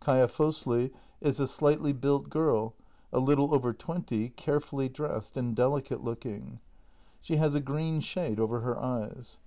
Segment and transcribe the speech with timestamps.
[0.00, 2.72] Kaia Fosli is a slightly built girl,
[3.12, 6.58] a little over twenty, carefully dressed, and delicate looking.
[7.20, 9.40] She has a green shade over her eyes.